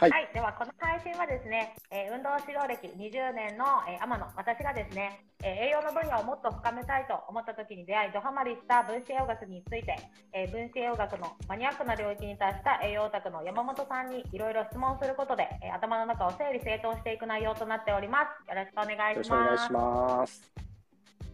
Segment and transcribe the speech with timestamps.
[0.00, 9.94] はい、はい、ではこの配信はですね、えー運動指導歴20年の、えー天野私がですね、えー栄養の分野をもっと深めたいと思った時に出会いドハマりした分子栄養学について、
[10.32, 18.48] えー分子栄養学のマニアックな領域に達した栄養オタクの山本さんにいろいろ質問することで、えー頭の中を整理整頓していく内容となっております。
[18.48, 20.52] よろしくお願いよろししますくお願いします。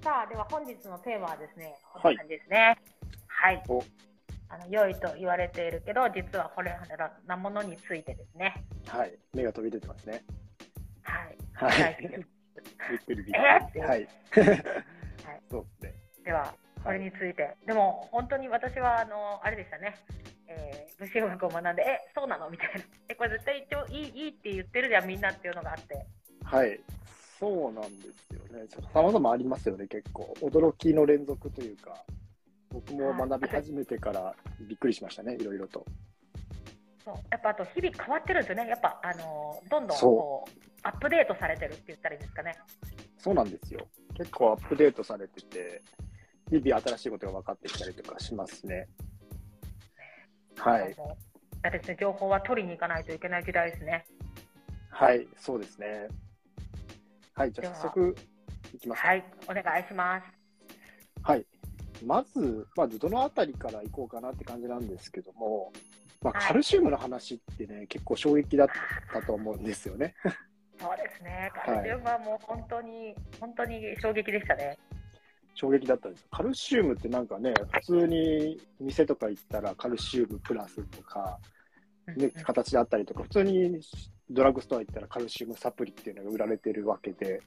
[0.03, 2.15] さあでは本日のテーマはですねこはい。
[2.15, 2.77] んな感じですね。
[3.29, 3.83] はい、お
[4.49, 6.77] あの良いと言われているけど実はこれ
[7.27, 10.25] なものについてですねはい、目が飛び出てますね。
[11.03, 11.83] はいはい。
[11.83, 12.27] はい
[12.91, 13.33] びっくりびっくり。
[13.35, 14.09] えーはい。
[15.51, 15.95] そうですね。
[16.25, 19.95] では、これについて、でも本当に私はあのあれでしたね、
[20.49, 22.51] えー、物理学を学んで、え、そうなの？
[22.51, 26.07] みたいな、え、これ絶対一応いいいいって言ってるじゃん、みんなっていうのがあって、
[26.45, 26.81] はい。
[27.39, 28.67] そうなんですよね。
[28.93, 30.35] さまざまありますよね、結構。
[30.41, 31.95] 驚きの連続というか、
[32.71, 35.85] 僕も学び始めてからびっくりしましたね、いろいろと。
[37.05, 40.51] そうやっぱあと日々変わってるんですよね、やっぱあのどんどんこう
[40.83, 42.57] アップデートされてるって言ったらいいんですかね。
[43.19, 43.87] そうなんですよ。
[44.15, 45.83] 結構アップデートされてて、
[46.51, 48.89] 日々新しいことが分かってきたりとかしますね。
[50.57, 50.97] はい。
[51.63, 54.07] だですね、情報は取りに行かないといけない時代ですね。
[54.91, 56.09] はい、そうですね。
[57.35, 58.17] はい、じゃあ早速
[58.75, 59.09] いきますか。
[59.09, 60.27] はい、お願いします。
[61.23, 61.47] はい。
[62.05, 65.73] まず、まずどのあたりからいこうかなって感じなんですけども、
[66.23, 68.69] まあ、はいカルシウムの話ってね、結構衝撃だっ
[69.13, 70.15] たと思うんですよね。
[70.79, 74.79] そうですね、いカルシウムはもう本当に、本当に衝撃でしたね。
[75.55, 76.27] 衝撃だったんです。
[76.31, 81.39] カルシウムってなんかね、普通に店とか行ったらカルシウムプラスとか、
[82.15, 83.81] ね、形であったりとか、普通に
[84.31, 87.41] ドラッグストア行ったらカルシウムサプリっていうのが売られてるわけで、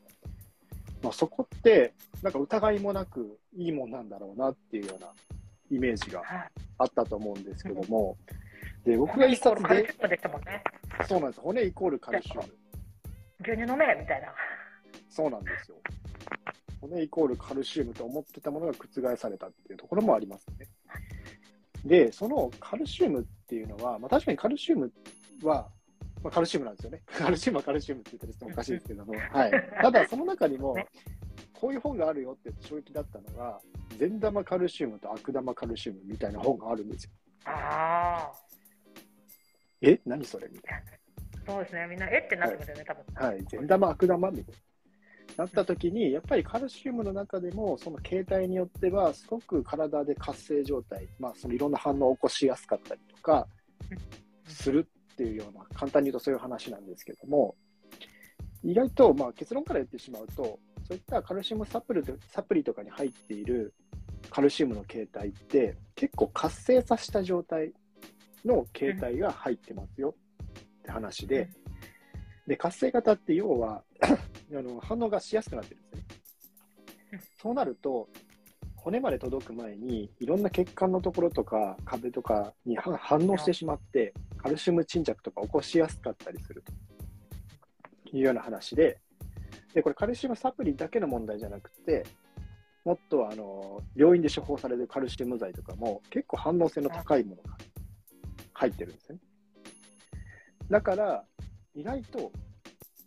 [1.01, 5.07] まあ、そこって、なんか疑いもなくいいもんなんだろうなっていうような
[5.71, 8.17] イメージがはいあったと思うんですけども、
[8.85, 9.93] で僕が一冊で。
[11.07, 12.41] そうなんです、骨イコールカルシウム。
[13.41, 14.33] 牛乳飲めみたいな。
[15.09, 15.77] そうなんですよ。
[16.81, 20.67] 骨イコールカルシウムと思ってたものが覆されたっていうところもありますね。
[21.85, 24.91] で、そのカルシウムっていうのは、まあ、確かにカルシウム
[25.43, 25.69] は、
[26.23, 27.01] まあ、カルシウムなんですよね。
[27.07, 29.51] カルシウムはカルシウムって言ったらちょっとおかしいですけども、はい。
[29.81, 30.87] ただ、その中にもね、
[31.53, 33.59] こういう本があるよって衝撃だったのが、
[33.97, 37.11] 善玉カルシウムと悪玉カルシウムみたいな本があるんですよ。
[37.45, 38.33] ああ、
[39.81, 39.99] え？
[40.05, 40.47] 何それ？
[40.49, 40.83] みたい
[41.45, 43.03] そうですね、みんな、えってなってますよね、多分。
[43.13, 43.27] な。
[43.27, 43.43] はい。
[43.45, 44.59] 善玉悪玉みたいな。
[45.37, 53.47] なった時に、やっぱりカルシウムの中でも、その形態によっては、すごく体で活性状態、まあ、そのいろんな反応を起こしやすかったりとか
[54.45, 54.87] する
[55.19, 57.55] っていうような、簡単に言うとそういう話なんですけども、
[58.63, 63.73] 意外と、まあ、結論から言ってしまうと、そういったカルシウムサプリとサプリとかに入っている
[64.29, 67.73] カルシウムの形態って、結構活性させた状態
[68.45, 70.15] の形態が入ってますよ
[70.53, 71.49] って話で、
[72.47, 76.05] で活性型って要は あの反応がしやすくなってるんですね
[77.11, 77.19] うん。
[77.41, 78.07] そうなると、
[78.77, 86.63] 骨まで届く前に、いろんな血管のところとか壁とかには反応してしまって、カルシウム沈着とか起こしやすかったりする
[88.09, 88.99] というような話で、
[89.73, 92.05] でこれ、カルシウムサプリだけの問題じゃなくて、
[92.85, 97.57] もっとあの病院で処方されるカルシウム剤とかも結構反応性の高いものが
[98.53, 99.19] 入ってるんですね。
[100.69, 101.23] だから、
[101.75, 102.31] 意外と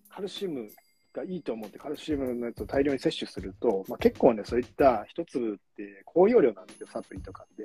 [0.08, 0.68] カルシウム
[1.12, 7.64] がいいと思ってカルシウムのやつを大量に摂取すると、まあ、結構ね、そういった一粒って高容量なんですよ、サプリとかって。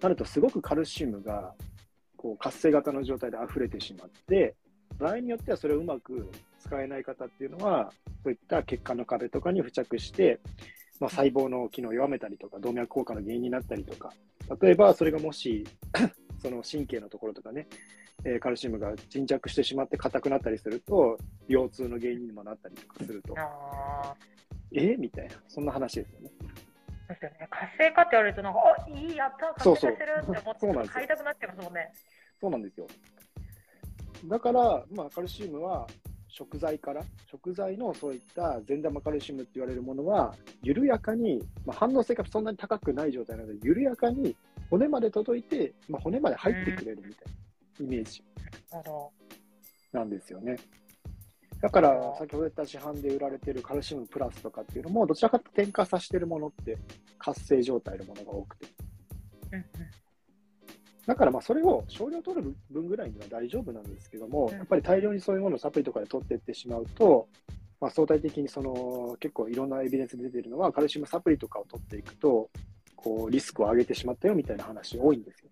[0.00, 1.54] なると、すごくカルシウムが
[2.22, 4.54] こう活性型の状態で溢れてしまって、
[4.96, 10.38] 場合によってはそれをうまく使えない方っていうのは、そういった血管の壁とかに付着して、
[11.00, 14.12] まあ、細胞の機能を弱めたりとか、動脈硬化の原因になったりとか、
[14.60, 15.66] 例えばそれがもし、
[16.40, 17.66] その神経のところとかね、
[18.24, 21.18] えーカルシウムが沈着してしまって硬くなったりすると、
[21.48, 23.42] 腰痛の原因にもなったりとかすると、あ
[24.04, 24.16] あ、
[24.70, 26.30] えみたいな、そんな話ですよね。
[27.08, 27.48] ですよね。
[27.50, 31.92] 活性化って言われると、なんか、あいい、やった、活性化してるって思って、そう買いたくなっちゃいますもんね。
[32.40, 32.86] そうなんですよ。
[34.26, 35.86] だから、まあ、カルシウムは
[36.28, 44.36] 食材から、食材のそういった善玉カルシウムって言われるものは、緩やかに、まあ、反応性がそんなに高くない状態なので、緩やかに
[44.70, 47.32] 骨まで届いて、まあ、骨まで入ってくれるみたい
[47.80, 48.24] なイメージ
[49.92, 50.56] なんですよね。
[51.62, 56.76] だから、先ほど言った市販で売られているカルシウムプラスとかっていうのも、どちらかというと添加させてるものって
[57.18, 58.66] 活性状態のものが多くて。
[58.66, 58.72] ど。
[59.52, 59.66] うんうん
[61.04, 67.28] だからまあそれを少量取る分ぐらいには大丈夫なんですけども、うんやっぱり大量にそういうものをサプリとかで取っていってしまうと、
[67.80, 72.48] まあ、相対的にその結構いろんなエビデンスで出ているのは、カルシウムサプリとかを取っていくと、
[72.94, 75.50] こうリスクを上げてしまったよみたいな話多いんですよ。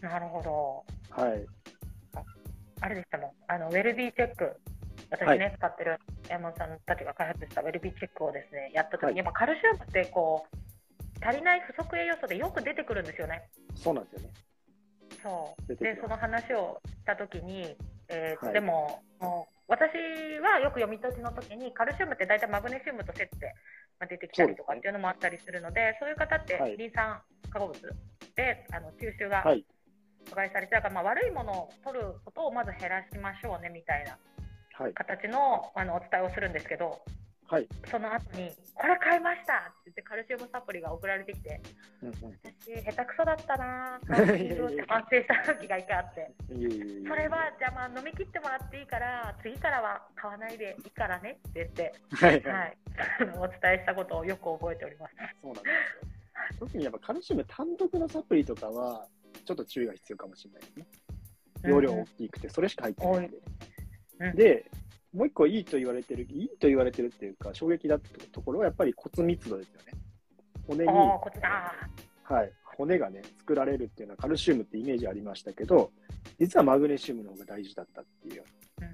[0.00, 0.84] なるほど。
[1.10, 1.46] はい。
[2.82, 4.60] あれでしたもん、あのウェルビーチェック、
[5.10, 5.54] 私ね、はい。
[5.56, 5.98] 使ってる
[6.28, 9.16] 山本さんたちが開発したウェルビーチェックをですね、やった時に、はい。
[9.18, 10.56] やっぱカルシウムってこう、
[11.24, 13.48] 足りない不足栄養素でよく出てくるんですよね。
[13.76, 14.30] そうなんですよね。
[15.22, 15.76] そう。
[15.76, 17.76] でその話をしたときに、
[18.08, 18.54] えーはい。
[18.54, 19.94] でももう私
[20.42, 23.54] はよく読み解きの時にカルシウムって大体マグネシウムとセットで
[24.00, 26.76] まあ出てきたりとかっていうのもあったりするのでそういう方ってはい。
[26.76, 27.80] リン酸化合物
[28.34, 29.44] であの吸収が
[30.34, 30.48] はい。
[30.48, 34.16] 阻害されちゃうから、まあ、悪いものを取ることをまず減らしましょうねみたいな
[34.74, 34.94] はい。
[34.94, 37.00] 形のあのお伝えをするんですけど
[37.46, 37.68] はい。
[37.90, 41.60] その後にこれ買いましたって言ってカルシウムサプリが送られてきて
[42.02, 42.14] うんうん
[42.64, 46.32] 私下手くそだったなって反省した時が一回あって。
[46.48, 52.76] それはじゃあまあ飲み切ってもらっていいから次からは買わないでいいからねって言って、はいははい。
[53.20, 55.14] い、お伝えしたことをよく覚えております。
[55.42, 56.08] そうなんですよ。
[56.58, 59.06] 特にやっぱカルシウム単独のサプリとかは、
[59.44, 60.86] ちょっと注意が必要かもしれないですね。
[61.64, 63.36] 容量大きくて、それしか入ってないんで。
[63.36, 64.70] うんで、
[65.12, 69.92] もう一個いいと言われてる、いいと言われてるっていうか、衝撃だったところはやっぱり骨密度ですよね。
[70.66, 75.90] 骨に、はい、骨がね、作られるっていうのはカルシウムってイメージありましたけど、
[76.38, 78.44] 実はマグネシウムの方が大事だったっていう、
[78.80, 78.92] うん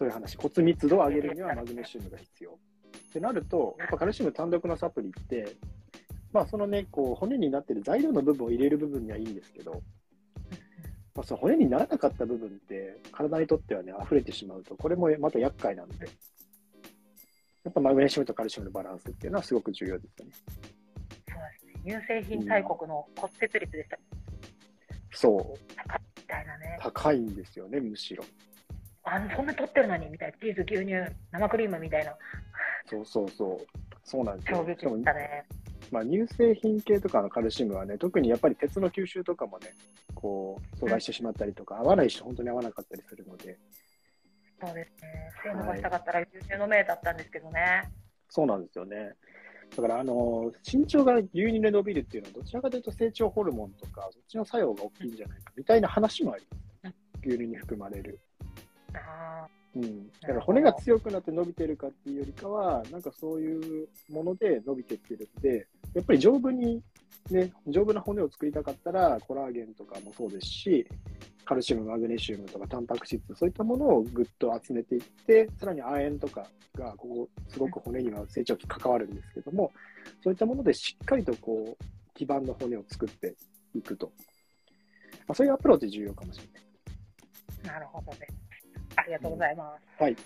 [0.00, 2.52] そういう話、骨密度を上げるにはマグネシウムが必要。
[2.52, 5.56] ってなると、やっぱカルシウム単独のサプリって、
[6.32, 9.82] まあそのね、こう骨になってる材料の部分を入れる部分にはいいんですけど、
[11.14, 16.06] まあ、その骨にならなかった部分って、体にとってはね、溢れてしまうと、これもまた厄介なので、
[17.64, 20.32] やっぱマグネシウムとカルシウムのバランスっていうのはすごく重要ですよね。
[21.28, 21.38] そう
[21.68, 23.98] ですね乳製品大国の骨折率でした
[25.12, 28.24] そう、高いみたいなね高いんですよね、むしろ。
[29.02, 30.94] あのそんな取ってるのにみたいなチーズ牛乳
[31.32, 32.14] 生クリームみたいな
[32.86, 33.80] そうそうそう。
[34.04, 34.58] そうなんですよ。
[34.80, 35.46] 衝撃たね
[35.90, 39.72] まあ、乳製品系とかのカルシウムはね、特にやっぱり鉄の吸収とかもね、
[40.14, 43.58] こう、阻害してしまったりとか、合わない人、本当に合わなかったりするので、
[44.62, 45.30] そうですね。
[45.42, 47.90] 背伸ばしたかったら牛乳飲めだったんですけどね、
[48.28, 49.14] そうなんですよね。
[49.76, 56.94] だから、あの、身長が牛乳で伸びるっていうのは、どちらかというと成長ホルモンとか、そっちの作用が大きいんじゃないか、みたいな話もあります、ね。
[57.24, 58.20] 牛乳に含まれる。
[58.94, 60.10] あうん。
[60.20, 66.82] だから骨が強くなって伸びてるかっていうよりかは、なんかそういうもので伸びてってるんで、やっぱり丈夫に、
[67.30, 70.86] ね、丈夫な骨を作りたかったら、コラーゲンとかもそうですし、
[71.44, 79.72] カルシウム、マグネシウムとか、タンパク質、そういったものをぐっと集めていって、さらに亜鉛とかが、ここ、すごく骨には成長期関わるんですけども、
[80.22, 81.84] そういったものでしっかりとこう、
[82.14, 83.34] 基盤の骨を作って
[83.74, 84.12] いくと。
[85.26, 86.62] まあ、そういうアプローチ重要かもしれない。
[87.68, 88.26] あなるほどね
[88.96, 90.16] ありがとうございます、はい。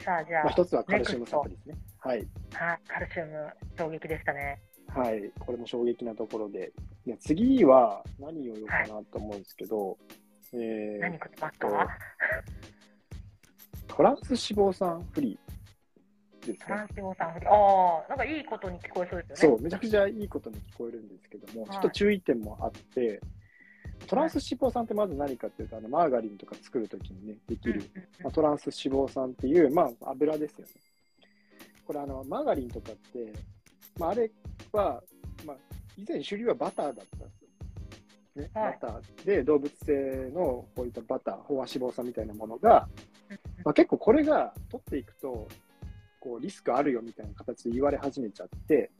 [0.00, 1.74] さあじゃあ、まあ、一つはカルシウムサプリですね。
[1.98, 2.18] はい。
[2.52, 4.60] はい、カルシウム衝撃でしたね。
[4.88, 6.72] はい、これも衝撃なところで、
[7.06, 9.98] いや次は何を言おうかなと思うんですけど、
[10.52, 11.68] えー何食ってますか、
[13.88, 14.38] トランス脂
[14.70, 16.66] 肪酸フリーですね。
[16.66, 16.88] トラン。
[16.88, 17.48] ス脂肪酸フリー。
[17.50, 19.56] ああなんかいいことに聞こえそうですよね。
[19.56, 21.70] そう、めちゃくちゃいいことに聞こえるんですけども、はい。
[21.72, 23.20] ちょっと注意点もあって、
[24.06, 27.82] トランス脂肪酸ってまず何かっていうと、あのマーガリンとか作るときにね、できる、
[28.22, 30.72] まあ、トランス脂肪酸っていう、まあ、油ですよね。
[31.86, 33.32] これあの、マーガリンとかって、
[33.98, 34.30] まあ、あれ
[34.72, 35.02] は、
[35.44, 35.56] まあ、
[35.96, 38.42] 以前主流はバターだったんですよ。
[38.42, 38.78] ね、はい。
[38.80, 42.88] バターで動物性のこういったバター、飽和脂肪酸みたいなものが、
[43.30, 45.48] うんまあ、結構これが取っていくと、
[46.20, 48.90] こうリスクあるよみたいな形で言われ始めちゃって、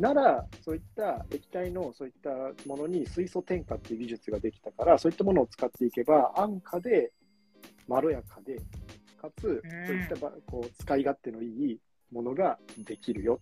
[0.00, 2.30] なら、そういった液体のそういった
[2.68, 7.12] ものに水素添加っていう技術ができたから、そういったものを使っていけば、安価で、
[7.86, 8.56] まろやかで、
[9.20, 11.78] かつ、うんそういったばこう使い勝手のいい
[12.12, 13.40] ものができるよ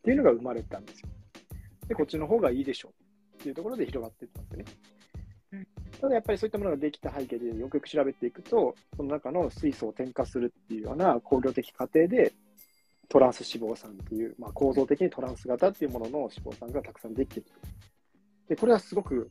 [0.00, 1.08] っていうのが生まれたんですよ。
[1.88, 2.92] で、こっちの方がいいでしょ
[3.36, 4.64] うっていうところで広がっていったんですよね
[5.52, 5.66] うん。
[6.00, 12.32] ただやっぱりそういったものができた背景でよくよく調べていくと、その中の水素を添加するっていうような工業的過程で、
[13.10, 17.50] トランス脂肪酸っていう、まあ、構造的にトランス型っていうものの脂肪酸がたくさんできている。
[18.48, 19.30] で、これはすごく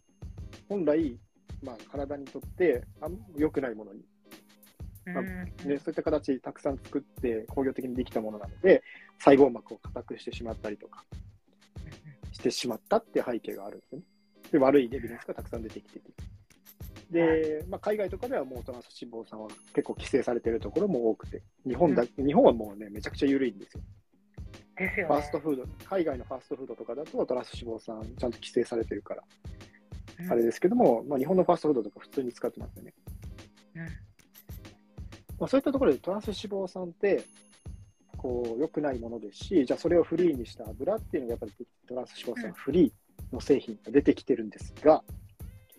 [0.67, 1.17] 本来、
[1.63, 4.01] まあ、体にとってあん良くないものに、
[5.05, 8.83] まあね、そういった形でたくさん作って工業的にできたものなので、
[9.17, 11.05] 細胞膜を硬くしてしまったりとか
[12.33, 14.03] してしまったっていう背景があるんですよね。
[14.51, 16.11] で、悪いエビデンスがたくさん出てきてて。
[17.11, 23.81] で、まあ、海外とかではもうトランス脂肪酸は結構規制されてるところも多くて、日本だ、日本はもうね、めちゃくちゃ緩いんですよ。
[24.77, 25.13] ですよね。
[25.15, 29.23] ファーストフード、海外のファーストフードとかだとトランス脂肪酸ちゃんと規制されてるから、
[30.19, 30.31] うん。
[30.31, 32.93] あれですけども、まあ、日本のファーストフードとか普通に使ってますよね。
[33.75, 33.81] うん。
[33.81, 33.89] ま
[35.45, 37.23] あ、そういったところでトランス脂肪酸って、
[38.17, 45.03] こう、良くないものですし、じゃあそれをフリーにした油っていうのがやっぱりトランス脂肪酸フリーの製品が出てきてるんですが、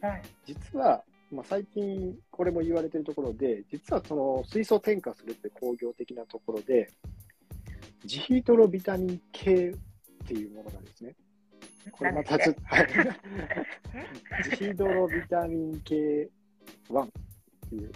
[0.00, 0.22] はい。
[0.46, 6.90] 実は、まあ、最近これも言われてるところで、実はその水素添加するって工業的なところで、
[8.04, 11.14] ジヒドロビタミン系っていうものがですね、
[11.92, 12.88] これまたちょっと、はい。
[14.50, 16.28] ジヒドロビタミン系
[16.88, 17.08] 1っ
[17.68, 17.92] ていう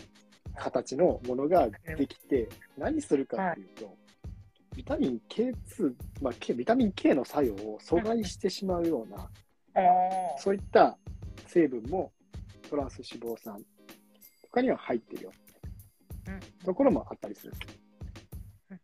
[0.57, 2.49] 形のものができて、
[2.79, 3.97] 何するかっていうと、
[4.77, 9.29] ビタミン K2、まあ、K ビタミン K の作用を阻害してしまうような、
[10.39, 10.97] そういった
[11.47, 12.13] 成分も
[12.69, 13.63] トランス脂肪酸。
[14.43, 15.33] とかには入ってるよ。
[16.29, 16.41] うん。
[16.65, 17.53] ところもあったりする。
[18.71, 18.81] うん。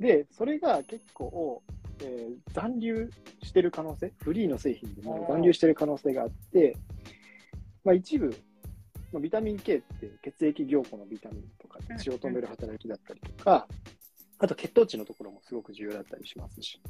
[0.00, 1.62] で、それが結構、
[2.00, 3.10] えー残留
[3.42, 6.76] してる可能性、フリーの製品でも残留してる可能性があって、
[7.84, 8.34] まあ、一部、
[9.12, 13.68] まあ、ビタミン K って血液凝固のビタミンとか血を止める働きだったりとか、
[14.38, 16.80] あと血糖値のところもすごく重要だったりしますし、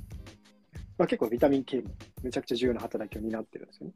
[0.99, 1.91] まあ、結構ビタミン K も
[2.23, 3.93] めちゃくちゃ重要な働きを担ってるんですよね。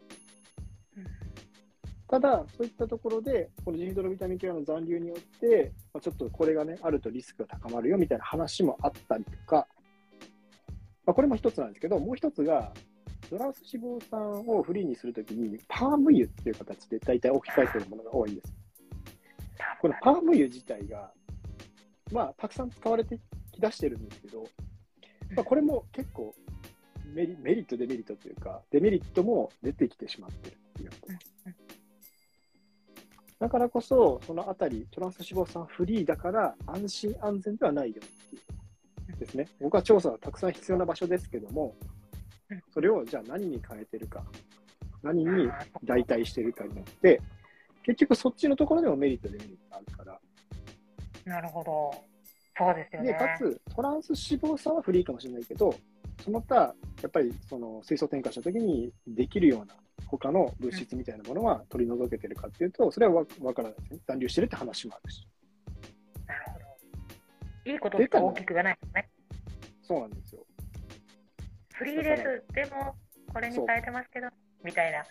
[2.11, 9.69] ただ、そういったところで、このジンヒドロビタミン系の残留によって、まあ、ちょっとこれがね、あるとリスクが高まるよみたいな話もあったりとか、
[11.07, 12.73] まあ、これも一つなんですけど、もう一つが、
[13.31, 18.53] トランス脂肪酸をフリーにするときに、パーム油っていう形で大体置き換えてるものが多いんです。
[19.81, 21.13] このパーム油自体が、
[22.11, 23.21] まあ、たくさん使われて
[23.53, 24.49] きだしてるんですけど、
[25.37, 26.35] まあ、これも結構
[27.15, 31.60] メリメリット、デメリットというか、デメリットも出てきてしまってるっていうことです
[33.41, 39.49] だからこそ、そのあたり、トランス脂肪酸フリーだから安心安全ではないよっていうですね。
[39.61, 41.75] 僕は調査はたくさん必要な場所ですけども
[42.51, 44.25] うん、それをじゃあ何に変えてるか、
[45.03, 45.49] 何に
[45.85, 47.23] 代替してるかによって、
[47.85, 50.21] 結局そっちのところでもメリット、デメリットあるから。
[51.25, 51.91] なるほど。
[52.59, 53.13] そうですよね。
[53.13, 55.75] で、かつ、トランス脂肪酸はフリーかもしれないけど、
[56.25, 56.75] その他、や
[57.07, 59.77] っぱりその水素添加したときにできるような
[60.11, 64.01] 他の物質みたいなものは取り除けてるかっていうと、それはわわからないですね。
[64.07, 65.29] 残留してるって話もあるし。
[66.27, 67.73] なるほど。
[67.73, 69.11] いいことしか大きく言わないですね。
[69.83, 70.45] そうなんですよ。
[71.75, 72.55] フリーです。
[72.55, 72.95] でも、
[73.33, 74.29] これに変えてますけど、
[74.65, 75.05] みたいな。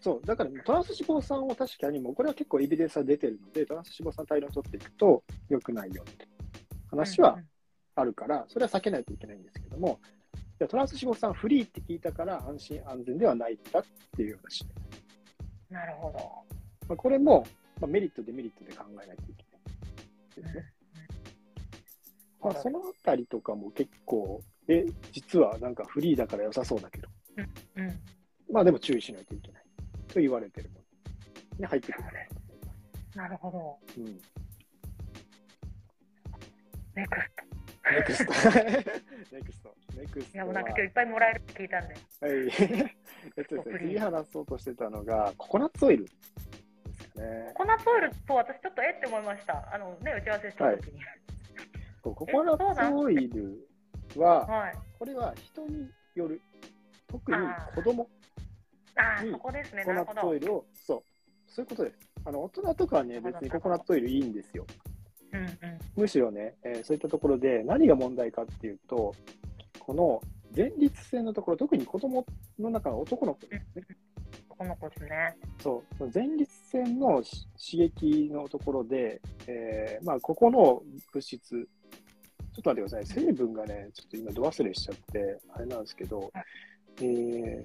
[0.00, 6.28] そう、だからトランス脂肪酸を確かにもう、これは結構エビデンスが出てるので、トランス脂肪酸大量に取っていくと良くないよって
[6.88, 7.38] 話は
[7.96, 10.00] あるから、それは避けないといけないんですけども、
[10.60, 14.74] じゃあトランス脂肪酸フリーって聞いたから安心安全ではないんだっていう話で、
[15.70, 16.18] うんなるほど。
[16.86, 17.46] まあ、これも、
[17.80, 20.72] まあ、メリット、デメリットで考えないといけないですね。
[22.42, 27.08] まあ、そのあたりとかも結構、え、実はなんかフリーだから良さそうだけど、
[27.76, 28.00] うん。
[28.52, 29.64] まあでも注意しないといけない
[30.08, 30.80] と言われてるもの
[31.60, 32.72] に入ってくるかなと思いま
[33.12, 33.16] す。
[33.16, 33.78] なるほど。
[33.96, 34.20] うん
[36.96, 37.49] ネクス
[37.92, 38.32] ネクスト。
[38.32, 39.74] ネクスト。
[39.96, 40.32] ネクスト。
[40.32, 41.94] トいや、もうなんかは今日いっぱいもらえるって聞いたんで。
[41.94, 42.92] はい。
[43.36, 46.16] えっとですね、次話そうとしてたのが、ココナッツオイルです
[47.08, 47.50] かね。
[47.54, 49.74] ココナッツオイルと私ちょっとえって思いました。
[49.74, 51.00] あのね、打ち合わせした時に。
[52.02, 53.68] こうココナッツオイル
[54.16, 54.74] は、はい。
[54.98, 56.40] これは人による、
[57.08, 57.38] 特に
[57.74, 58.08] 子供、
[58.96, 59.84] ああ、うんそこですね。
[59.84, 60.20] ココナなるほど。
[60.20, 61.02] ッツオイルを、そう、
[61.46, 61.98] そういうことです。
[62.24, 64.66] あの大人とかはね、別にココナッツオイルいいんですよ。
[65.32, 65.56] うんうん。
[65.96, 69.14] むしろね、えーそういったところで何が問題かっていうと、
[69.78, 70.20] この
[70.56, 72.24] 前立腺のところ、特に子供
[72.58, 73.86] の中の男の子ですね。
[74.48, 75.36] この子ですね。
[75.62, 80.82] そう、前立腺のし刺激のところで、えーまあ、ここの
[81.12, 86.30] 物質、ちょっと待ってください、成分がね、ちょっと今、ど忘れしちゃって、あれなんですけど、
[87.00, 87.64] えー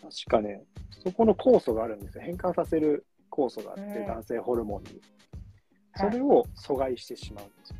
[0.00, 0.62] 確かね、
[1.02, 5.00] そこの酵素があるんですよ、変換させる酵素があって、うん男性ホルモンに。
[5.96, 7.76] はいそれを阻害してしまうんですよ。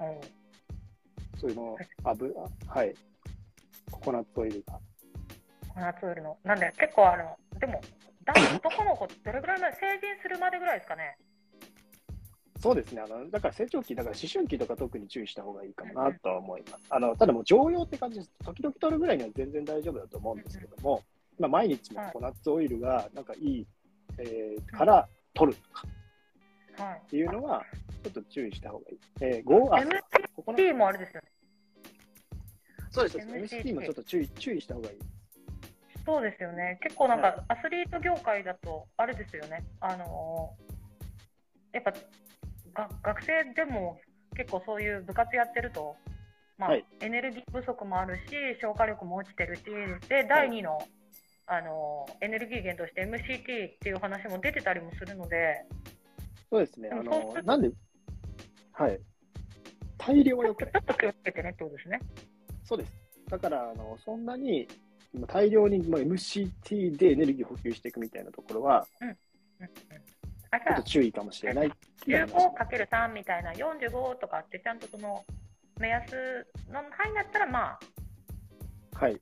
[0.00, 1.40] うん。
[1.40, 2.32] そういうの、油、
[2.66, 2.94] はい、
[3.90, 4.72] ココナッツオイルが。
[5.68, 6.36] ココナッツオイルの。
[6.42, 7.80] なんで、結構あの、でも、
[8.24, 11.16] だ男の子、どれぐらい前、成人するまでぐらいですかね。
[12.60, 16.86] そうですねあの、だから成長期、だから思春期とか特に注意した方がいいかもなとは思います。
[16.88, 18.32] あのただもう常用って感じです。
[18.42, 21.02] 時々取るぐらいには全然大丈夫だと思うんですけども、
[21.38, 23.66] まあ、毎日もココナッツオイルがなんかいい、
[24.18, 26.03] えーから取るとかはい。
[26.82, 27.64] っていうのは、
[28.02, 28.98] ちょっと注意した方がいい。
[29.20, 29.82] えー、ゴーあ
[30.34, 31.28] ココナ MCT もあれですよね。
[32.90, 34.98] そうです、そう MCT もちょっと注意注意した方がいい。
[36.04, 36.78] そうですよね。
[36.82, 39.64] 結構なんか、アスリート業界だと、あれですよね。
[39.80, 40.74] あのー
[41.72, 41.92] やっぱ、
[42.72, 43.98] が学生でも
[44.36, 45.96] 結構そういう部活やってると、
[46.56, 49.62] まあ、はいエネルギー不足もあるし、消化力も落ちてるし、
[50.08, 50.78] で、第2の、
[51.46, 55.64] あのーエネルギー源として MCT っていう話も出てたりもするので、
[56.54, 56.88] そうですね。
[56.94, 57.72] あのなんで、
[58.72, 59.00] はい。
[59.98, 60.72] 大量は良くない。
[60.72, 62.00] ちょっと気をつけてねってことですね。
[62.62, 62.92] そうです。
[63.28, 64.68] だから、あのそんなに、
[65.12, 69.18] 今大量にまあ MCT でエネルギー補給していくみたいなところは、うんうん
[70.52, 71.70] あじちょっゃと注意かもしれないっ
[72.04, 72.46] ていう話。
[72.46, 75.24] 15×3 みたいな45とかってちゃんとその
[75.80, 77.80] 目安の範囲だったらまあ
[78.96, 79.20] はい。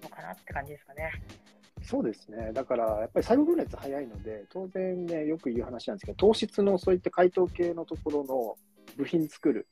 [0.00, 1.10] のかなって感じですかね。
[1.90, 2.52] そうですね。
[2.52, 8.56] だから、やっぱり細胞分裂早いので、当然ね、よく言う話なんですけど、糖質のそういった解凍系のところの
[8.96, 9.66] 部品作る、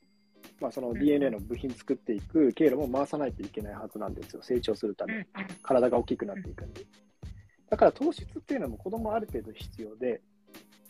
[0.59, 4.41] まあ、そのん DNA の部品作っていく経路も回さないといけないはずなんですよ。
[4.43, 5.25] 成長するために。
[5.63, 6.85] 体が大きくなっていくんで。
[7.69, 10.19] だから糖質っていうのも子供ある程度必要で、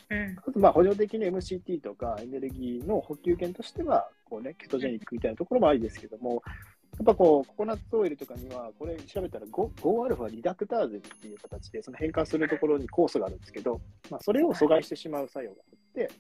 [0.10, 6.42] うんまあ補助的に MCT とかエネルギーの補給源としては、こうね、ケトジェニックみたいなところもありですけども、や
[7.02, 13.80] っぱこう、ココナッツオイルとかには、これ調べたら 5- 5α リダクターゼっていう形で、その変換するところに酵素があるんですけど、
[14.10, 16.12] まあ、それを阻害してしまう作用があって、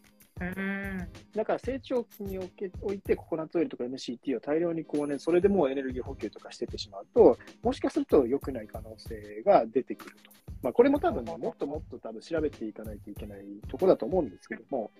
[0.41, 1.07] うん。
[1.35, 10.31] だから成長期におけおいてココナッツオイルとか MCT を大量にこうね、それでもうエネルギー補給とかしてってしまうと、もしかすると良くない可能性が出てくると。
[10.61, 14.91] まあ、これも多分ね、もっともっと多分調べていかないといけないところだと思うんですけども、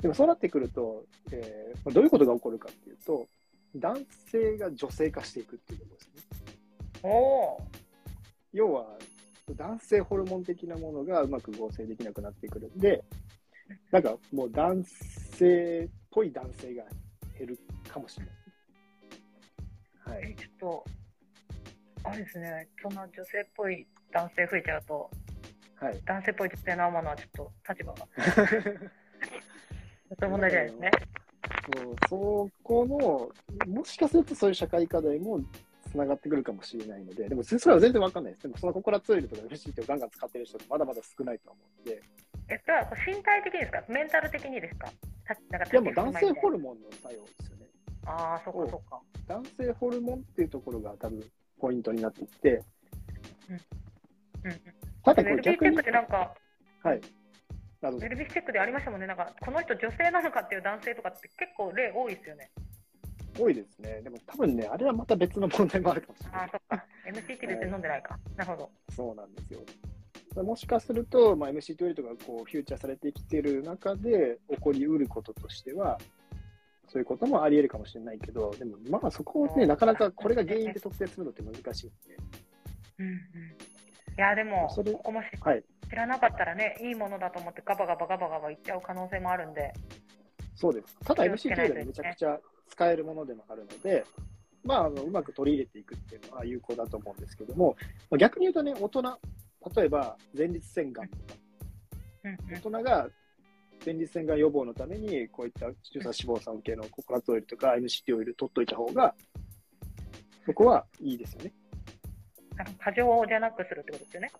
[0.00, 3.26] でもそうなってくると、えーまあどういうことが起こるかっていうと、
[3.74, 6.14] 男性が女性化していくっていうことですね。
[7.02, 7.58] おお
[8.52, 8.86] 要は、
[9.56, 13.04] 男性ホルモン的なものがうまく合成できなくなってくるんで、
[13.90, 16.84] なんかもう男性っぽい男性が
[17.38, 18.34] 減るかもしれない。
[20.18, 20.30] はい。
[20.32, 20.84] えちょっと
[22.04, 25.10] あれですねそんな女性っぽい男性増えちゃうと
[25.76, 26.00] はい。
[26.04, 28.06] 男性っぽい女性の天野はちょっと立場が
[30.20, 30.90] そういう問題じゃないですね。
[32.08, 35.40] そうそこの、もしかするとそういう社会課題も
[35.90, 38.42] つながってくるかもしれないので、でもそれは全然わかんないです。
[38.42, 42.02] でもそのココナッツオイルとか MCT をガンガン使ってる人ってまだまだ少ないと思うんで、
[42.48, 43.84] えそれはこう身体的にですか？
[43.88, 44.88] メンタル的にですか
[45.26, 45.80] たなんかで。
[45.80, 47.66] も男性ホルルモンの作用ですよね。
[48.06, 49.00] ああそっかそっか。
[49.28, 51.22] 男性ホルモンっていうところが多分
[51.58, 52.62] ポイントになっていて、
[53.48, 53.54] うん。
[54.50, 54.60] うん
[55.04, 56.34] ただこれ逆になんか
[56.82, 57.00] はい。
[57.82, 57.98] など。
[57.98, 59.06] ウェルビーチェックでありましたもんね。
[59.06, 62.50] なんかこの人女性なのかっていう男性とかって結構例多いですよね。
[63.38, 64.00] 多いですね。
[64.02, 66.40] でも多分ね、あれはまた別の問題もあるかもしれない。
[66.40, 66.86] ああそっか。
[67.06, 68.70] MCT 別に飲んでないか、なるほど。
[68.94, 69.60] そうなんですよ。
[70.42, 75.98] もしかすると、まあ、MCT オイルとかこうフューチャーされてきてる中で起こりうることとしては、
[76.88, 82.16] そういうこともあり得るかもしれないけど、でもまあそこをね、なかなかこれが原因で特定するのって難しいんで、
[82.98, 83.12] うんうん。
[83.12, 83.16] い
[84.18, 89.74] やでもそれここもしはい、知らなかったらねいいものだと思ってガバガバガバガバいっちゃう可能性もあるんで
[90.54, 90.96] そうです。
[91.04, 92.38] ただ MCT オイルないとはめちゃくちゃ
[92.70, 94.06] 使えるものでもあるので、
[94.64, 97.76] まあ、あのうまく取り入れていくっていうのは有効だと思うんですけども、
[98.10, 99.02] まあ逆に言うとね、大人、
[99.74, 101.34] 例えば前立腺がんとか、
[102.50, 103.08] 大人が
[103.84, 109.14] 前立腺がん予防のために、こういった中鎖脂肪酸系のココナッツオイルとか MCT オイル取っといた方が、
[110.46, 111.52] そこはいいですよね。
[112.78, 114.30] 過剰じゃなくするってことですよね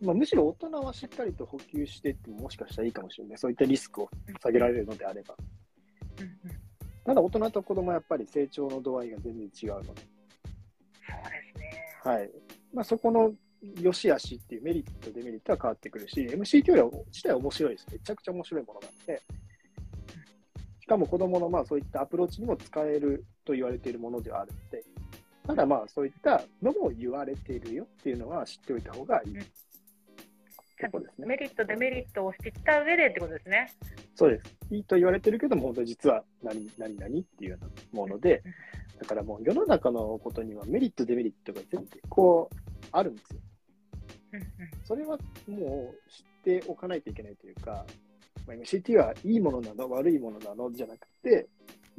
[0.00, 3.38] まあ、むしろ大人はしっかりと補給していってももしかしたらいいかもしれない。
[3.38, 5.34] そういったリスクを下げられるのであれば。
[6.20, 6.68] うんうん
[7.08, 10.02] ただ大人と子供はやっぱり成長の度合いが全然違うので、そうで
[11.54, 12.30] すねはい。
[12.74, 13.32] まあ、そこの
[13.80, 17.86] 良し悪しっていうメリット、デメリットは変わってくるし、MCT オイル自体は面白いです。
[17.90, 19.22] めちゃくちゃ面白いものなので、
[20.80, 24.84] しかも子供のまあそういったアプローチにも使えると言われているものではあるので、
[25.46, 29.46] ただまあそういったのも言われているよっていうのは知っておいた方がいいうん
[31.18, 33.72] メリット、デメリットを知った上でってことですね。
[34.14, 34.56] そうです。
[34.70, 38.42] いいと言われてるけども、本当に実は何、何、何っていうようなもので、
[38.98, 42.56] だからもう世の中のことにはメリット、デメリットが全然こう
[42.92, 43.40] あるんですよ。
[44.84, 47.86] それはもう知っておかないといけないというか、
[48.46, 51.48] まあ、MCT はいいものなの、悪いものなのじゃなくて、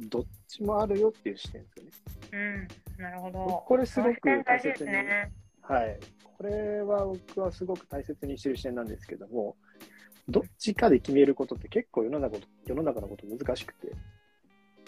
[0.00, 2.68] どっちもあるよっていう視点ですよね。
[2.98, 3.64] うん、なるほど。
[3.66, 5.32] これすごく大切にすね。
[5.70, 6.00] はい。
[6.24, 9.56] これは僕はすごく大切にしてる視点なんですけども、
[10.28, 13.92] どっちかで決めることって結構世の中の世の中のこと難しくて、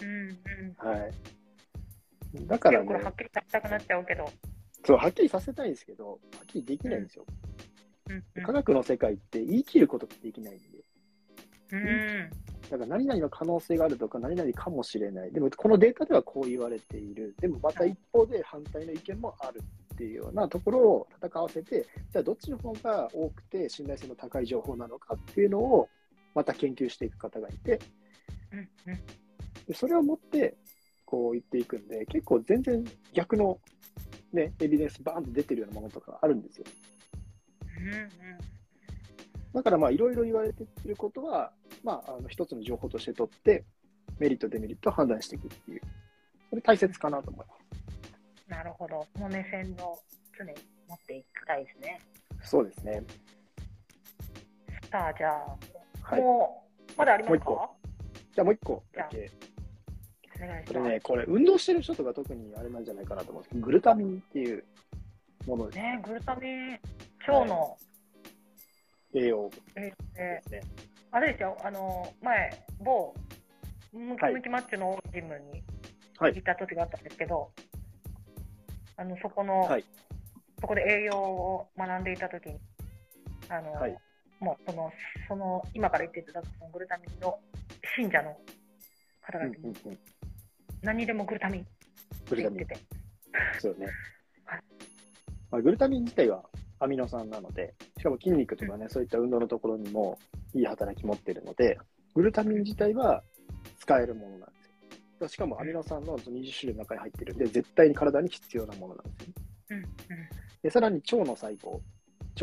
[0.02, 0.88] うんうん。
[0.88, 1.12] はい。
[2.46, 4.24] だからねこれ、はっきりさせたくなっちゃうけど。
[4.84, 7.26] そう、はっきりさせたいんですけど、はっきりできないんですよ。
[8.08, 10.64] うんうん科学の世界って言い切ることってできないんで、
[11.70, 12.30] うん
[12.68, 15.32] だから何々の可能性があるとか、何々かもしれない。
[15.32, 17.34] でも、このデータではこう言われている。
[17.38, 19.60] でも、また一方で反対の意見もある
[20.02, 25.88] っていうようなところを戦わせて、じゃあどっちの方が多くて信頼性の高い情報なのかっていうのを、
[26.34, 27.78] また研究していく方がいて、
[29.68, 30.56] でそれを持って、
[31.04, 33.60] こう言っていくんで、結構全然逆の、
[34.32, 36.64] ね、エビデンスバーンと出てるようなものとかあるんですよ。
[37.78, 38.42] うん
[39.54, 41.52] だからまあいろいろ言われていることは、
[41.84, 43.64] まあ、あの一つの情報として取って、
[44.18, 45.82] メリット、デメリットを判断していくっていう、
[46.48, 47.61] それ大切かなと思います。
[48.52, 49.06] なるほほど。
[49.16, 49.98] その目線を
[50.36, 50.52] 常に
[50.88, 52.00] 持っていきたいですね。
[52.42, 53.02] そうですね。
[54.90, 55.56] さあ、じゃあ、
[56.02, 56.20] はい。
[56.20, 57.50] もう、まだありますか？
[57.50, 57.76] も
[58.34, 59.30] じゃあもう一個だけ。
[60.36, 60.72] お願いします。
[60.72, 64.64] これね、これ運動してる人とか特にあれなんじゃないかなと思うんですけど、グルタミンっていう
[65.46, 66.80] ものですね、グルタミン、
[67.28, 67.78] 腸の、
[69.14, 69.82] 栄養えー
[70.20, 70.60] ですね。
[71.10, 73.14] あれですよ、あの、前、某、
[73.92, 75.62] ムキはいムキマッチョのジムに
[76.18, 77.50] はい行った時があったんですけど、
[79.02, 79.84] あの、そこの、はい
[80.60, 82.56] そこで栄養を学んでいた時に、
[83.48, 83.96] あの、はい
[84.38, 84.92] もうその、
[85.26, 87.36] その、今から言っていただくそのグルタミンの
[87.96, 88.36] 信者の
[89.20, 89.98] 方うん々に、うんうん。
[90.82, 91.70] 何にでもグルタミンって
[92.30, 92.74] グルタミン言って。
[92.76, 92.80] て、
[93.58, 93.86] そうよね
[94.46, 94.62] はい。
[95.50, 96.44] まあ、グルタミン自体は
[96.78, 100.16] アミノ酸なので、しかも筋肉とかね、そういった運動のところにも
[100.54, 101.76] いい働き持っているので、
[102.14, 103.24] グルタミン自体は
[103.78, 104.51] 使えるものなんですよ。
[105.28, 109.34] しかもアミノ酸の20種類の中に入っているんで、絶対に体に必要なものなんですよね。
[109.70, 109.86] うん、うん、
[110.62, 111.80] で、さらに腸の細胞、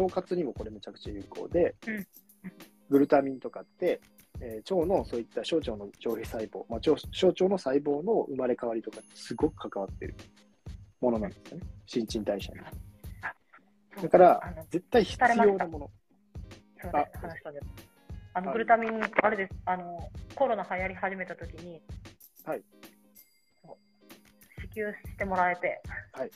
[0.02, 2.08] 腸活にもこれめちゃくちゃ有効でうん、
[2.89, 4.00] グルタミンとかって、
[4.42, 10.15] えー腸のそういった小腸の上皮細胞、まあ、腸小腸の細胞の生まれ変わりとかにすごく関わっている
[11.02, 11.63] ものなんですよね。
[11.86, 12.60] 新陳代謝に。
[14.02, 15.92] だから絶対必要なもの。
[16.82, 17.65] そうです、話したんです。
[18.34, 21.82] あの、グルタミン、あれです、あの、コロナ流行り始めた時に、
[22.50, 22.64] はい。
[24.60, 25.80] 支給してもらえて、
[26.14, 26.32] はい。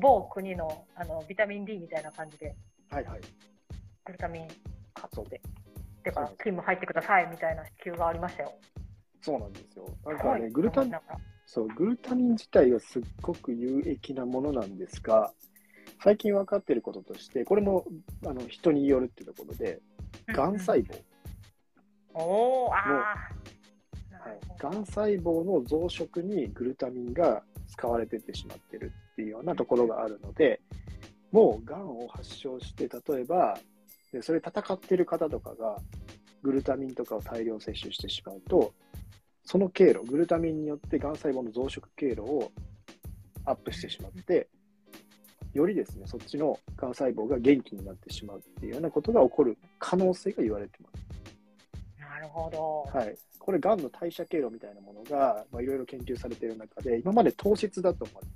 [0.00, 2.52] 某国の、あの、ビタミン D みたいな感じで、
[2.90, 3.20] はいはい。
[4.04, 4.48] グルタミン
[4.92, 5.40] 買そうって、
[6.02, 8.52] てかそうです、勤務入ってくださいみたいな支給がありましたよ。
[9.22, 9.86] そうなんですよ。
[10.04, 10.94] なんかね、グルタミン
[11.46, 15.32] そう、グルタミン自体はすっごく有益なものなんですが、
[16.02, 17.84] 最近分かっていることとして、これも
[18.26, 19.80] あの人によるっていうところで、
[20.26, 21.00] がん細胞、
[22.14, 23.49] おお、ああ。
[24.20, 30.60] はい、がん細胞の増殖にグルタミンが使われてってしまってるっていうようなところがあるので、
[31.32, 33.58] もうがんを発症して、例えば、
[34.12, 35.76] でそれ戦ってる方とかが、
[36.42, 38.74] グルタミンとかを大量摂取してしまうと、
[39.44, 42.52] その経路、グルタミンによってがん細胞の増殖経路を
[43.44, 44.48] アップしてしまって、
[45.54, 51.09] よりですね、そっちのがん細胞が元気になってしまうっていうようなことが起こる可能性が言われてます。
[52.20, 52.98] なるほど。
[52.98, 58.34] はい、これ、がんの代謝経路みたいなものが、まあ、いろいろ研究されている中で、今まで糖質だと思われて。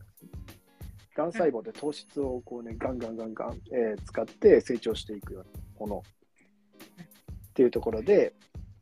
[1.14, 6.02] がん細胞で糖質をこう、ね、ガンガンガンガン、えー使って成長していくようなもの。
[6.02, 8.34] っていうところで、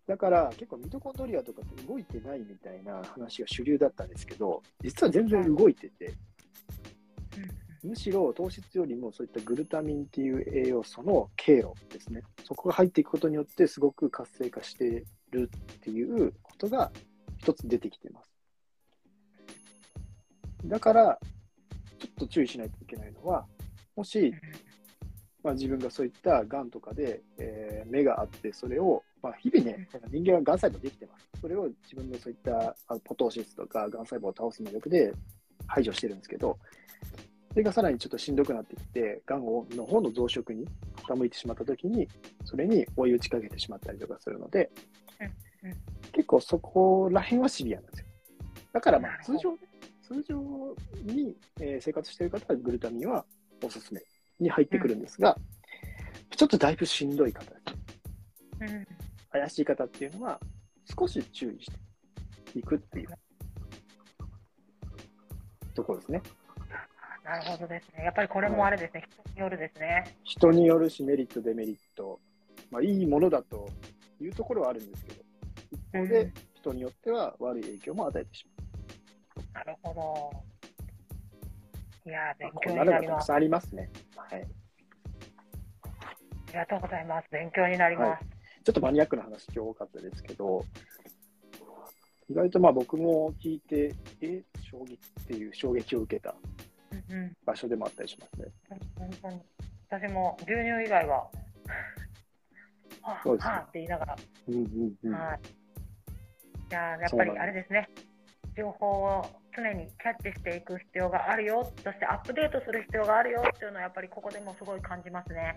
[0.07, 6.15] だから結構ミトコンドリアとかって動いてないみたいな話が主流だったんですけど、実は全然動いてて、
[7.83, 16.93] むしろ糖質よりもそういったグルタミンっていう栄養素の経路ですね、そこが入っていくことによって、すごく活性化してるっていうことが
[17.39, 18.31] 一つ出てきてます。
[20.65, 21.19] だから、
[21.99, 23.47] ちょっと注意しないといけないのは、
[23.97, 24.33] もし、
[25.43, 31.29] まあ、自分がそういったがんとかで、えー目があって、それを、まあ、日々ね、人間はがん細胞できてます。
[31.41, 35.13] それを自分のそういったあポトーシスとかがん細胞を倒す能力で
[35.67, 36.57] 排除してるんですけど、
[37.53, 40.67] それがさらにちょっとしんどくなってきて、がんをの方の増殖に
[41.07, 42.09] 傾いてしまったときに、
[42.45, 44.71] それに追い打ちかけてしまったりとかするので
[45.63, 45.77] うんうん、
[46.13, 48.07] 結構そこら辺はシビアなんですよ。
[48.73, 49.59] だからまあ通常ね、
[50.03, 50.37] 通常
[51.05, 53.25] に、えー生活している方はグルタミンは
[53.63, 54.03] おすすめ
[54.41, 55.37] に入ってくるんですが、
[56.37, 57.57] ちょっとだいぶしんどい方で
[58.59, 58.87] すね。
[58.89, 60.39] うん怪しい方っていうのは
[60.99, 61.71] 少し注意し
[62.53, 63.09] ていくっていう
[65.75, 66.23] ところですね。
[67.25, 68.05] なるほどですね。
[68.05, 70.17] やっぱりこれもあれですね、人によるですね。
[70.25, 72.21] 人によるしメリット、デメリット、
[72.71, 73.69] まあ、いいものだと
[74.21, 75.23] いうところはあるんですけど、
[75.71, 78.47] 一方で人によっては悪い影響も与えてし
[79.53, 80.53] なるほど。
[82.05, 82.53] いやー、まう。
[82.53, 83.27] 勉強になります。
[83.27, 83.91] さんありますね。
[84.17, 84.43] はい。
[84.43, 84.47] あ
[86.49, 87.29] りがとうございます。
[87.31, 88.25] 勉強になります。
[88.65, 90.65] ちょっとマニアックな話今日多かったですけど、
[92.29, 96.35] 意外とまあ僕も聞いて、え、衝撃っていう衝撃を受けた
[97.45, 98.53] 場所でもあったりしますね。
[98.97, 99.43] 本当に
[99.89, 101.31] 私も牛乳以外は、は
[103.25, 104.17] あ、はあって言いながら、
[104.49, 105.13] うんうんうん。
[105.13, 105.41] はい。
[106.71, 107.89] じゃあ、やっぱりあれですね、
[108.57, 109.25] 情報を
[109.55, 115.55] 常にキャッチしていく必要があるよ、そしてアップデートする必要があるよっていうのは、やっぱりここでもすごい感じますね。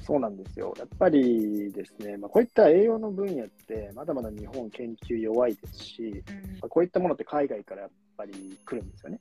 [0.00, 0.74] そうなんですよ。
[0.78, 9.20] やっぱりですね、まあ、こういった栄養の分野って、まだまだ日本研究弱いですし、うんまあこういったものって海外からやっぱり来るんですよね。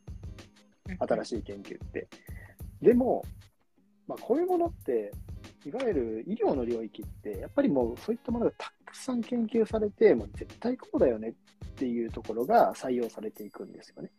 [0.99, 2.07] 新しい研究って。
[2.81, 3.23] でも、
[4.07, 5.11] まあ、こういうものって、
[5.65, 14.11] いわゆる医療の領域って、やっぱりもうそういったものがたくさん研究されて、もう絶対こうだよねっていうところが採用されていくんですよね。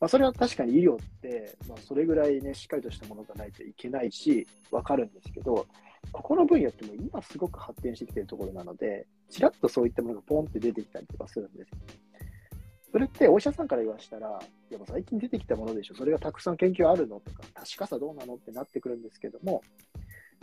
[0.00, 5.66] まあ、それは確かに医療って、まあ、それぐらいね、しっかりとしたものがないといけないし、わかるんですけど、
[6.12, 11.76] ここの分野っても今すごく発展してきてるところなので、ちらっとそういったものがポンって出てきたりとかするんですよ。
[12.90, 18.36] それってお医者さんから言わしたら、いやもう最近出てきたものでしょ、それがたくさん研究あるのとか、確かさどうなの？
[18.36, 19.62] ってなってくるんですけども、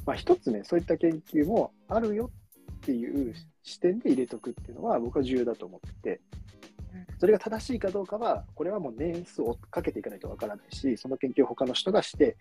[0.06, 2.30] まあ、一つね、そういった研究もあるよ
[2.72, 6.22] っていう視点で入れとくっていうのは、僕は重要だと思ってて、
[7.20, 12.38] それが正しいかどうかは、これはもう年数をかけていかないとわからないし、その研究を他の人がして、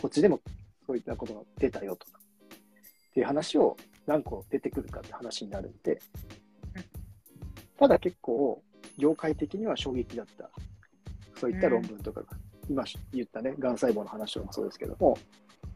[0.00, 0.40] こっちでも
[0.86, 2.20] そういったことが出たよとか、
[3.10, 6.00] っていう話を何個出てくるかって話になるんで、
[7.78, 8.62] ただ結構、
[9.00, 10.50] 業界的には衝撃だった、
[11.36, 12.26] そういった論文とかが、
[12.68, 15.16] 今言ったね、がん細胞の話もそうですけども、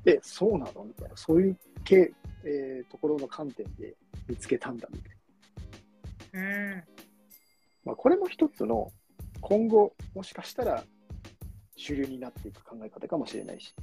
[0.04, 0.84] え、そうなの？
[0.84, 2.12] みたいな、そういう系、
[2.44, 3.94] えーところの観点で
[4.28, 5.12] 見つけたんだみたい
[6.32, 6.40] な。
[6.40, 6.84] うん。
[7.84, 8.92] まあ、これも一つの
[9.40, 10.84] 今後、もしかしたら
[11.76, 13.74] 主流になっていく考え方かもしれないし、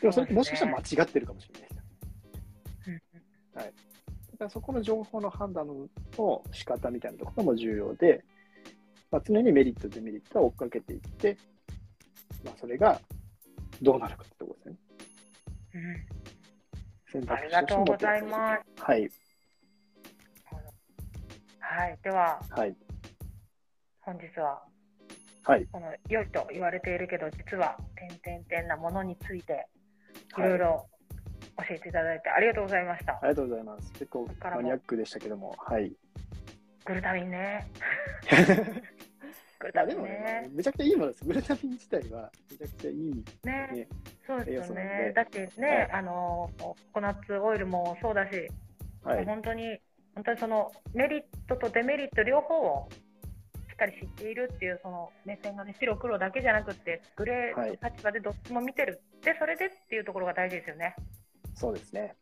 [0.00, 1.82] でもそれってもしかしたら間違ってるかもしれないです。
[2.86, 3.02] うん。
[3.54, 3.70] だか
[4.44, 8.24] らそこの情報の判断の仕方みたいなところも重要で、
[9.10, 11.36] まあ、常にメリット、デメリットは追っかけていって、
[12.44, 13.00] まあ、それが
[13.80, 14.76] どうなるかってところですね。
[15.74, 15.78] う
[17.18, 17.22] ん。
[17.22, 18.62] 選ありがとうございます。
[18.76, 18.82] す。
[18.82, 19.10] はい、
[21.60, 21.98] はい。
[22.02, 22.76] では、はい、
[24.00, 24.62] 本日は、
[25.44, 27.78] はい、この良いと言われているけど、実は、
[28.24, 29.68] 点々点なものについて、
[30.36, 30.50] いはい。
[30.50, 30.86] ろいろ
[31.58, 33.12] 教えていただいてありがとうございました。
[33.14, 33.92] ありがとうございます。
[33.92, 35.92] 結構マニアックでしたけども、はい。
[36.84, 37.70] グルタミンね。
[39.58, 41.24] グルタミンでもねね。、めちゃくちゃいいものです。
[41.24, 42.96] グルタミン自体はめちゃくちゃいい。
[42.96, 43.88] ねね
[44.26, 45.12] そうですよねで。
[45.12, 48.48] だってね、はいあの、ココナッツオイルもそうだし、
[49.02, 49.24] はい。
[49.24, 49.78] 本当に、
[50.14, 52.88] 本当にそのメリットとデメリット両方を
[53.68, 59.00] しっかり知っているっていうその目線がね、白黒だけじゃなくて、グレーの立場でどっちも見てる。
[59.22, 60.94] で、それでっていうところが大事ですよね。
[61.54, 62.14] そうですね。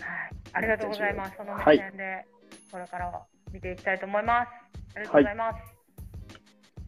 [0.00, 0.30] はい。
[0.52, 1.36] ありがとうございます。
[1.36, 2.24] そのはい目線で、
[2.70, 4.48] これからは見ていきたいと思います。
[4.96, 5.73] ありがとうございます。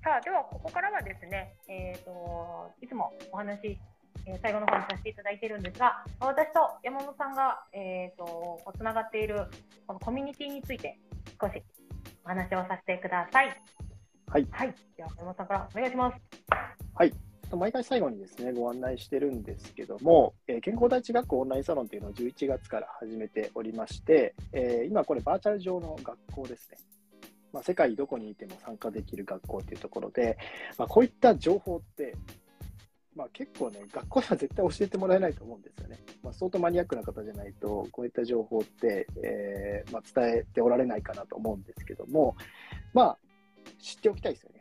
[0.06, 3.76] さあ、では、ここからはですね、えっ、と、いつもお話、
[4.24, 9.48] えー最後の方にさせていただいているんですが、私と山本さんが、えっ、と、つながっている、
[9.84, 10.96] このコミュニティについて、
[11.42, 11.60] 少し
[12.24, 13.60] お話をさせてください。
[14.28, 14.46] はい。
[14.52, 14.74] はい。
[14.96, 16.36] では、山本さんからお願いします。
[17.56, 26.78] 毎回最後にですね、ご案内してるんですけども、えー健康第一学校オンラインサロンというのを11月から始めておりまして、えー今これバーチャル上の学校ですね。
[27.56, 30.36] まあ、世界どこにいても参加できる学校というところで、
[30.76, 32.14] まあ、こういった情報って、
[33.14, 35.98] まあ、結構ね、学校では絶対教えてもらえないと思うんですよね。
[36.22, 42.36] まあ、相当マニアックな方じゃないと、こういった情報って、えーまあ、伝えておられないかなと思うんですけども、
[42.92, 43.18] まあ、
[43.80, 44.60] 知っておきたいですよね。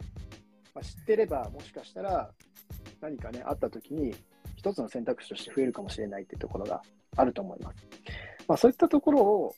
[0.73, 2.31] まあ、知ってれば、もしかしたら
[3.01, 4.15] 何かね、あった時に、
[4.55, 6.81] 一つの選択肢として増えるかもしれないっていうところが
[7.17, 7.85] あると思います。
[8.47, 9.55] まあ、そういったところを、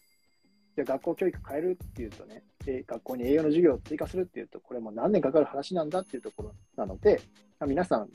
[0.76, 7.22] じゃあ学校教育変えるっていうとね、で学校に栄養の授業を追加するっていうと、これも何年かかる話なんだっていうところなので、
[7.60, 8.10] まあ、皆さん、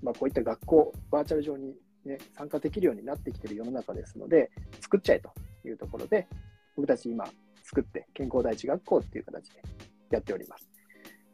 [0.00, 1.74] まあ、こういった学校、バーチャル上に、
[2.04, 5.32] ね、参加できるようになってきてる世の中ですので、作っちゃえと
[5.66, 6.28] いうところで、
[6.76, 7.26] 僕たち今
[7.64, 9.62] 作って健康第一学校っていう形で
[10.10, 10.68] やっております。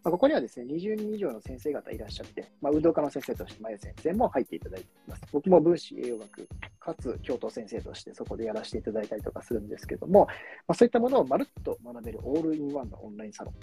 [0.06, 5.22] まあ、ここにはですね、20人以上の先生方いらっしゃって、まあ、運動科の先生として、まゆ先生も入っていただいています。
[5.32, 10.28] 僕も分子栄養学、かつ教頭先生としてそこでやらせていただいたりとかするんですけども、
[10.68, 13.54] まあ、そういったものをまるっと学べるオールインワンのオンラインサロン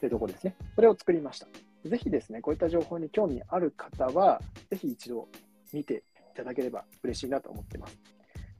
[0.00, 0.56] というところですね。
[0.74, 1.46] それを作りました。
[1.88, 5.28] ぜひですね、こういった情報に興味ある方は、ぜひ一度
[5.72, 7.96] 見ていただければ嬉しいなと思っています。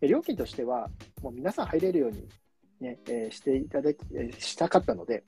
[0.03, 0.88] 料金としては、
[1.20, 2.29] もう皆さん入れるように、
[2.79, 5.25] ねえしていただき、えしたかったので、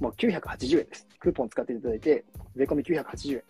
[0.00, 1.06] もう980円です。
[1.18, 2.24] クーポン使っていただいて、
[2.56, 3.42] 税込み980円。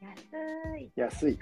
[0.00, 0.92] 安い。
[0.96, 1.38] 安い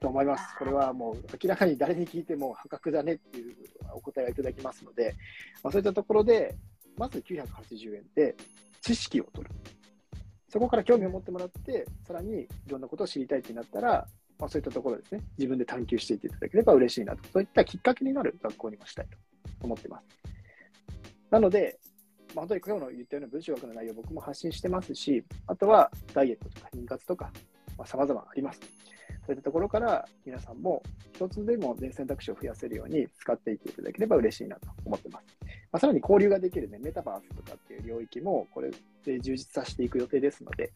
[0.00, 0.56] と思います。
[0.58, 3.56] これはもう明らかに誰に聞いても破格だねっていう
[3.94, 5.14] お答えがいただきますので、
[5.62, 6.56] まあ、そういったところで、
[6.96, 8.34] まず980円で
[8.80, 9.54] 知識を取る。
[10.48, 14.06] そこから興味を持ってもらって、さらにいろんなことを知りたいってなったら、
[14.38, 19.18] まあ、そういったところですね、自分で探求していっていただければ嬉しいなと、そういったきっかけになる学校にもしたいと
[19.62, 20.06] 思ってます。
[21.30, 21.78] なので、
[22.34, 27.30] ま、本当に今日の言ったような文章学の内容を僕も発信してますし、あとはダイエットとか妊活とか、
[27.76, 28.60] まあ、様々あります。
[29.26, 30.82] そういったところから皆さんも
[31.14, 35.26] 一つでも全選択肢を増やせるように使っていっていただければ嬉しいなと思ってます。
[35.72, 38.70] まあ、さらに交流ができる、ね、メタバースとかっていう領域もこれ
[39.04, 40.72] で充実させていく予定ですので、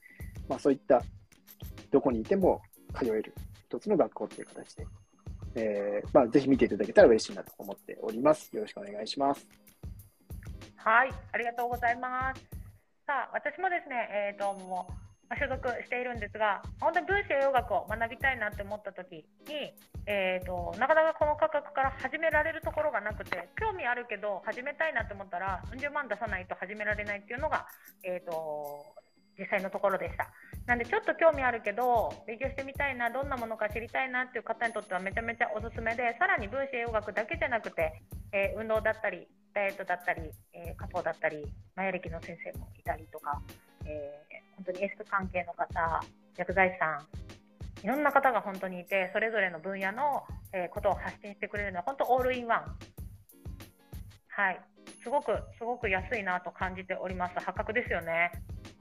[0.49, 1.03] まあ、そういった
[1.91, 2.61] どこにいても
[2.95, 3.35] 通える
[3.69, 4.87] 一つの学校という形で、
[5.57, 8.55] えーまあ、ぜひ見ていただけたら嬉しいなと思っております。
[8.55, 9.64] よろしくお願いします。
[10.85, 12.45] はい、ありがとうございます。
[13.09, 14.85] さあ、私もですね、えっ、と、も
[15.33, 19.73] う、所属しているんですが、本当に分子栄養学を学びたいなって思った時に、
[20.05, 27.65] えーと、なかなかこの価格から始められるところがなくて、興味あるけど始めたいなと思ったら、うん十万出さないと始められないっていうのが、
[28.05, 28.85] えーと、
[29.39, 30.29] 実際のところでした。
[30.67, 43.41] なんでちょっと興味あるけど勉強してみたいなどんなものか知りたいなっていう方にとってはめちゃめちゃおすすめでさらに分子栄養学だけじゃなくて、えー、運動だったりダイエットだったり、えー、家宝だったりマヤ歴の先生もいたりとか、
[43.87, 46.03] えー、本当にエステ関係の方
[46.37, 52.77] 薬剤師さんいろんな方が本当にいてそれぞれの分野の、えことを発信してくれるのは本当オールインワン
[54.29, 54.61] はい
[55.03, 58.31] すごくすごく安いなと感じております破格ですよね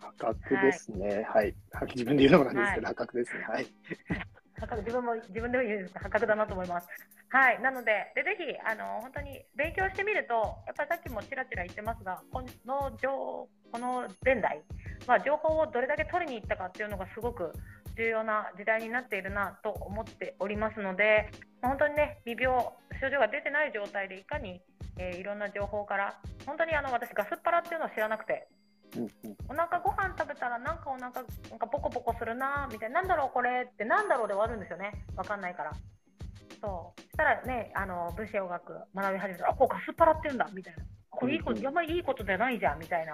[0.03, 1.25] 破格ですね。
[1.29, 1.55] はい。
[1.71, 3.43] はい、自分で言うのもなんですけど、はい、破格ですね。
[3.47, 3.67] はい。
[4.63, 6.87] 破格自分も自分でも言う破格だなと思います。
[7.29, 7.61] はい。
[7.61, 10.33] なので、でぜひあの本当に勉強してみると、
[10.65, 14.61] やっぱりさっきもちらちら言ってますが、この情この現代、
[15.07, 17.51] まあ、情報をどれだけ取りに行ったかっていうのがすごく
[17.97, 21.29] 重要な時代になっているなと思っておりますので、
[21.61, 22.53] 本当にね、未病、
[23.01, 24.61] 症状が出てない状態でいかに、
[24.97, 28.47] えー、いろんな情報から、本当にあの私、ガスっ腹っていうのを知らなくて、
[29.49, 31.09] お腹ご飯食べたらなんかお腹な
[31.55, 33.01] んかポコポコするなみたいな。
[33.01, 35.05] なんだろうこれってなんだろうで終わるんですよね。
[35.15, 35.71] わかんないから。
[36.61, 37.01] そう。
[37.01, 40.83] したらねあの分子栄養学学び始めたらあこうガスパラって言うんだみたいな。
[41.09, 43.13] これいいこと、あんまりいいことじゃないじゃんみたいな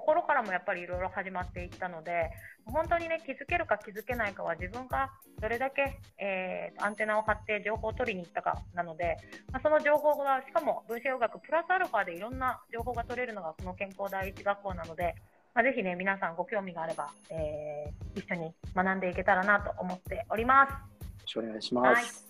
[0.00, 2.30] ところからもやっぱりいろいろ始まっていったので
[2.64, 9.18] 本当にね気づけるか気づけないかは自分がどれだけ、えー、アンテナを張って情報を取りに行ったかなので、
[9.52, 15.14] まあ、その情報がしかも分子栄養学プラスアルファでいろんな情報が取れるのがこの健康第一学校なので、
[15.54, 20.70] まあ、ぜひね皆さんご興味があれば、えー、一緒に学んでいけたらなと思っております。
[20.70, 20.76] よ
[21.20, 22.26] ろしくお願いします。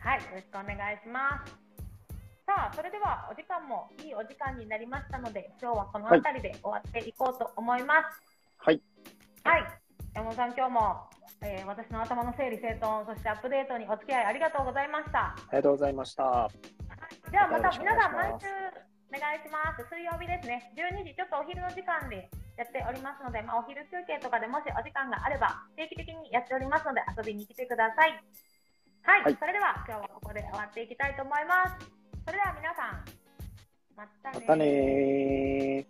[0.00, 1.67] はい、はい、よろしくお願いします。
[2.58, 8.18] さあ、それではお時間もいいお時間になりましたので、今日はこの辺りで終わっていこうと思います。
[8.58, 8.82] はい。
[9.46, 9.62] はい。
[10.10, 11.06] 山本さん、今日も、
[11.38, 15.38] えー、私の頭の整理整頓、そしてアップデートにお付き合いありがとうございました。
[15.38, 16.24] ありがとうございました。
[16.26, 19.86] はい、ではまた皆さん、毎週お願いします。
[19.86, 22.26] 水曜日ですね、12時、ちょっとお昼の時間で
[22.58, 28.18] やっておりますので、まあ、お昼休憩とかでもしお時間があれば、定期的にやっておりますので、遊びに来てください。
[29.06, 31.97] はい、はい、それでは今日はここで終わっていきたいと思います。
[32.28, 33.00] それでは皆さん、
[33.96, 34.06] ま
[34.46, 35.86] たね